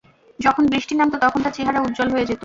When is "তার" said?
1.41-1.53